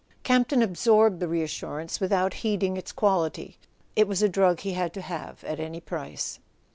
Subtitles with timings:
[0.23, 3.59] Camp ton absorbed the reassurance without heeding its qual¬ ity:
[3.95, 6.39] it was a drug he had to have at any price.